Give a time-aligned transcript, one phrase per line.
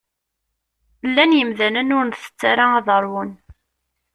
[1.07, 3.31] Llan yimdanen ur ntett ara ad rwun.